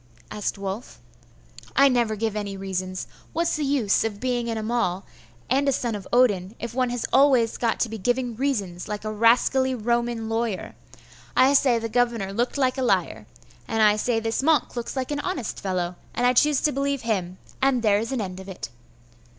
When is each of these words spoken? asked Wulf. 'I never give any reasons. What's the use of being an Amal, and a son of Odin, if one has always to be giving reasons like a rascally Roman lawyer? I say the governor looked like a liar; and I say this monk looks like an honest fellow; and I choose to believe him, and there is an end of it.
asked 0.31 0.57
Wulf. 0.57 0.99
'I 1.75 1.87
never 1.89 2.15
give 2.15 2.35
any 2.35 2.57
reasons. 2.57 3.05
What's 3.33 3.55
the 3.55 3.63
use 3.63 4.03
of 4.03 4.19
being 4.19 4.49
an 4.49 4.57
Amal, 4.57 5.05
and 5.47 5.69
a 5.69 5.71
son 5.71 5.93
of 5.93 6.07
Odin, 6.11 6.55
if 6.57 6.73
one 6.73 6.89
has 6.89 7.05
always 7.13 7.55
to 7.55 7.87
be 7.87 7.99
giving 7.99 8.35
reasons 8.35 8.87
like 8.87 9.05
a 9.05 9.11
rascally 9.13 9.75
Roman 9.75 10.27
lawyer? 10.27 10.73
I 11.37 11.53
say 11.53 11.77
the 11.77 11.87
governor 11.87 12.33
looked 12.33 12.57
like 12.57 12.79
a 12.79 12.83
liar; 12.83 13.27
and 13.67 13.83
I 13.83 13.95
say 13.95 14.19
this 14.19 14.41
monk 14.41 14.75
looks 14.75 14.95
like 14.95 15.11
an 15.11 15.19
honest 15.19 15.59
fellow; 15.59 15.97
and 16.15 16.25
I 16.25 16.33
choose 16.33 16.61
to 16.61 16.71
believe 16.71 17.03
him, 17.03 17.37
and 17.61 17.83
there 17.83 17.99
is 17.99 18.11
an 18.11 18.21
end 18.21 18.39
of 18.39 18.49
it. 18.49 18.69